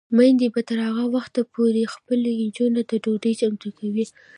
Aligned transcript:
میندې 0.17 0.47
به 0.53 0.61
تر 0.69 0.77
هغه 0.87 1.05
وخته 1.15 1.41
پورې 1.53 1.91
خپلو 1.95 2.29
نجونو 2.41 2.81
ته 2.89 2.95
ډوډۍ 3.03 3.33
چمتو 3.41 3.69
کوي. 3.79 4.05